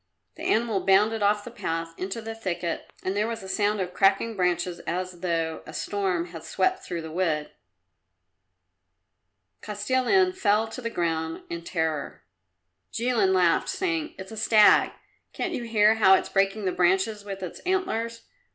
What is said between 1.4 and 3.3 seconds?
the path into the thicket and there